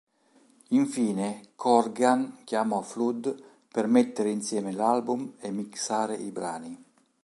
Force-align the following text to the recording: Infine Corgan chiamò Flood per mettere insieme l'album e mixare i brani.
Infine 0.69 1.49
Corgan 1.53 2.39
chiamò 2.43 2.81
Flood 2.81 3.35
per 3.71 3.85
mettere 3.85 4.31
insieme 4.31 4.71
l'album 4.71 5.35
e 5.39 5.51
mixare 5.51 6.15
i 6.15 6.31
brani. 6.31 6.83